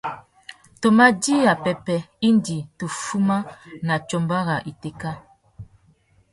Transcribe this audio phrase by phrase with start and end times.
[0.79, 1.95] Tu ma djï wapwêpwê
[2.27, 3.37] indi tu fuma
[3.87, 5.11] na tsumba râ itéka.